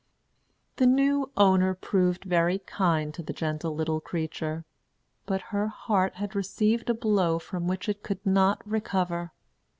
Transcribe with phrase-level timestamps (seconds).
[0.77, 4.65] The new owner proved very kind to the gentle little creature;
[5.27, 9.31] but her heart had received a blow from which it could not recover.